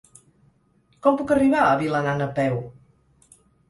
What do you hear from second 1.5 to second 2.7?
a Vilanant a peu?